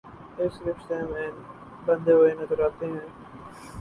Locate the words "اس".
0.37-0.53